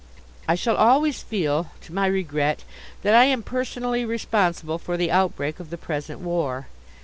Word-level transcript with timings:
I 0.47 0.55
shall 0.55 0.77
always 0.77 1.21
feel, 1.21 1.67
to 1.81 1.93
my 1.93 2.07
regret; 2.07 2.63
that 3.03 3.13
I 3.13 3.25
am 3.25 3.43
personally 3.43 4.03
responsible 4.03 4.79
for 4.79 4.97
the 4.97 5.11
outbreak 5.11 5.59
of 5.59 5.69
the 5.69 5.77
present 5.77 6.21
war. 6.21 6.65